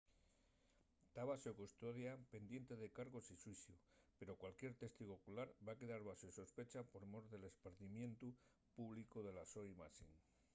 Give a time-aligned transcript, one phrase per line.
[1.15, 3.77] ta baxo custodia pendiente de cargos y xuiciu
[4.17, 8.27] pero cualesquier testigu ocular va quedar baxo sospecha por mor del espardimientu
[8.77, 10.07] públicu de la so imaxe